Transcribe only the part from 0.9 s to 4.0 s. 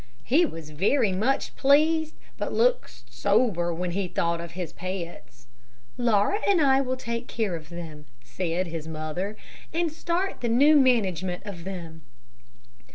much pleased, but looked sober when